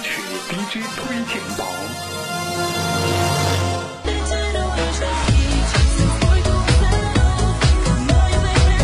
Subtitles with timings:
[0.00, 1.66] 曲 DJ 推荐榜。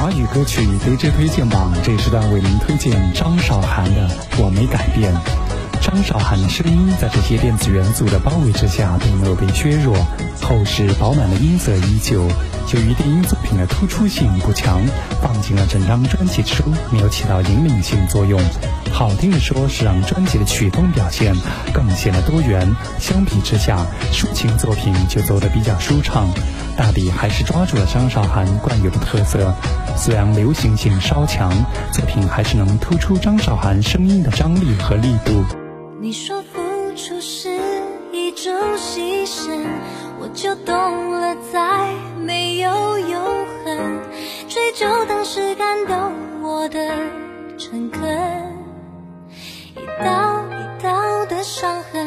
[0.00, 4.08] 华语歌曲 DJ 推荐榜这时段为您推荐张韶涵的
[4.42, 5.12] 《我没改变》。
[5.84, 9.94] 张韶涵的声音在这些电子元素的包围之下，并没有被削弱，
[10.40, 12.22] 厚实饱满的音色依旧。
[12.72, 14.80] 由于电音作品的突出性不强，
[15.20, 18.40] 放进了整张专辑之中，没有起到引领性作用。
[18.90, 21.36] 好听的说，是让专辑的曲风表现
[21.74, 22.74] 更显得多元。
[22.98, 26.26] 相比之下，抒情作品就走得比较舒畅。
[26.78, 29.54] 大抵还是抓住了张韶涵惯有的特色，
[29.98, 31.52] 虽然流行性稍强，
[31.92, 35.44] 作品还是能突出张韶涵声音的张力和力度。
[36.04, 36.60] 你说付
[36.94, 37.48] 出是
[38.12, 39.58] 一种牺牲，
[40.20, 40.74] 我就懂
[41.12, 43.18] 了，再没有永
[43.64, 44.00] 恒。
[44.46, 45.96] 追究当时感动
[46.42, 46.90] 我的
[47.56, 48.02] 诚恳，
[49.76, 52.06] 一道一道的伤痕，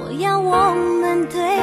[0.00, 1.60] 我要我们对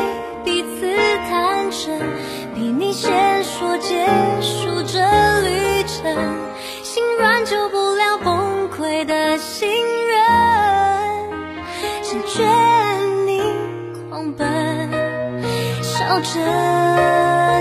[16.12, 16.28] 笑着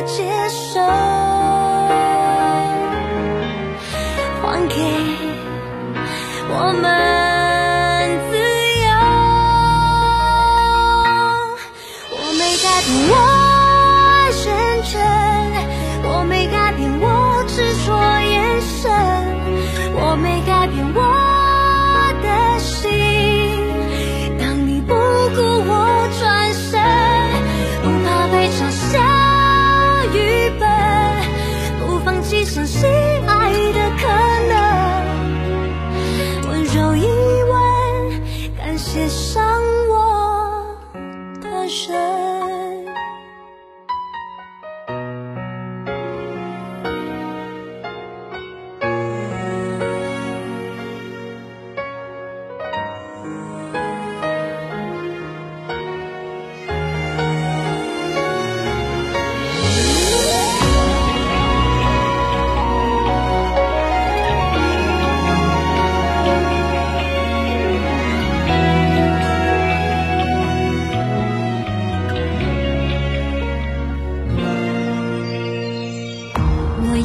[0.06, 0.82] 接受，
[4.42, 4.74] 还给
[6.48, 6.84] 我们
[8.28, 8.32] 自
[8.82, 8.90] 由。
[12.10, 13.14] 我没改变，我
[14.42, 14.44] 认
[14.82, 14.98] 真；
[16.02, 17.06] 我没改变，我
[17.46, 17.54] 执
[17.86, 17.88] 着
[18.20, 18.90] 眼神；
[19.94, 20.99] 我没改变，我。
[39.00, 40.76] 别伤我
[41.40, 42.09] 的人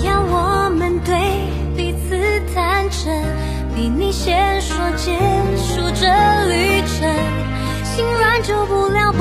[0.03, 1.15] 要我们对
[1.75, 2.17] 彼此
[2.53, 3.11] 坦诚。
[3.75, 5.17] 比你先说结
[5.57, 6.07] 束这
[6.47, 7.13] 旅程，
[7.83, 9.11] 心软救不了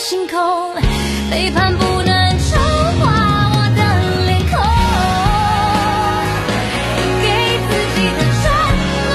[0.00, 0.74] 星空，
[1.30, 2.56] 背叛不能丑
[2.98, 3.80] 化我的
[4.24, 4.58] 脸孔，
[7.20, 7.26] 给
[7.68, 8.42] 自己的承
[9.10, 9.12] 诺。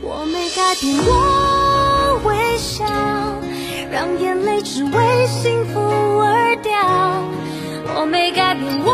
[0.00, 1.10] 我没改变，我
[2.24, 2.86] 微笑，
[3.90, 5.80] 让眼泪只为幸福
[6.20, 6.72] 而掉。
[7.96, 8.92] 我没改变，我